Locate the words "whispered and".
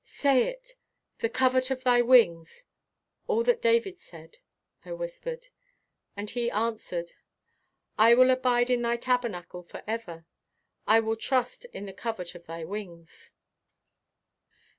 4.93-6.27